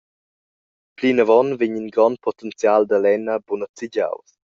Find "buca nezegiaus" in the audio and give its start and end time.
3.45-4.29